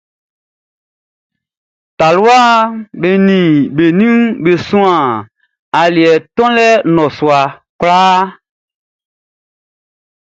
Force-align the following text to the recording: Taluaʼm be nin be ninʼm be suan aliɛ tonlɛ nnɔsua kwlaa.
Taluaʼm 1.97 2.71
be 2.99 3.09
nin 3.27 3.45
be 3.75 3.83
ninʼm 3.99 4.21
be 4.43 4.51
suan 4.67 5.01
aliɛ 5.81 6.11
tonlɛ 6.35 6.67
nnɔsua 6.89 7.41
kwlaa. 7.79 8.21